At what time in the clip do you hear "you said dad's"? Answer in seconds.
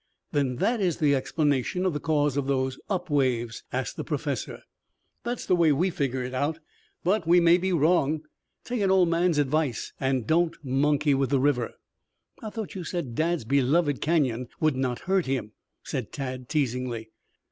12.73-13.45